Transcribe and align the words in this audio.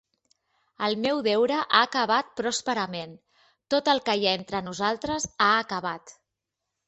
El 0.85 0.95
meu 1.01 1.19
deure 1.27 1.57
ha 1.57 1.81
acabat 1.87 2.31
pròsperament; 2.39 3.13
tot 3.75 3.91
el 3.95 4.01
que 4.07 4.17
hi 4.21 4.27
ha 4.31 4.35
entre 4.41 4.63
nosaltres 4.69 5.27
ha 5.35 5.51
acabat. 5.59 6.15